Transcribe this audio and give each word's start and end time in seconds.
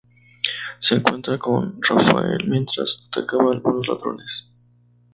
Se 0.79 0.95
encuentra 0.95 1.37
con 1.37 1.79
Raphael 1.79 2.47
mientras 2.47 3.03
atacaba 3.07 3.51
a 3.51 3.53
algunos 3.53 3.87
ladrones. 3.87 4.49